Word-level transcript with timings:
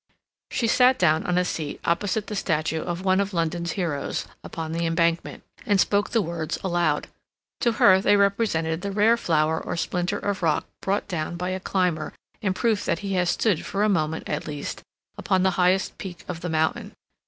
She 0.49 0.65
sat 0.65 0.97
down 0.97 1.27
on 1.27 1.37
a 1.37 1.45
seat 1.45 1.79
opposite 1.85 2.25
the 2.25 2.35
statue 2.35 2.81
of 2.81 3.05
one 3.05 3.19
of 3.19 3.35
London's 3.35 3.73
heroes 3.73 4.25
upon 4.43 4.71
the 4.71 4.87
Embankment, 4.87 5.43
and 5.63 5.79
spoke 5.79 6.09
the 6.09 6.23
words 6.23 6.57
aloud. 6.63 7.05
To 7.59 7.73
her 7.73 8.01
they 8.01 8.15
represented 8.15 8.81
the 8.81 8.91
rare 8.91 9.15
flower 9.15 9.61
or 9.63 9.77
splinter 9.77 10.17
of 10.17 10.41
rock 10.41 10.65
brought 10.81 11.07
down 11.07 11.37
by 11.37 11.49
a 11.49 11.59
climber 11.59 12.13
in 12.41 12.55
proof 12.55 12.83
that 12.85 12.99
he 13.05 13.13
has 13.13 13.29
stood 13.29 13.63
for 13.63 13.83
a 13.83 13.89
moment, 13.89 14.27
at 14.27 14.47
least, 14.47 14.81
upon 15.19 15.43
the 15.43 15.51
highest 15.51 15.99
peak 15.99 16.25
of 16.27 16.41
the 16.41 16.49
mountain. 16.49 16.93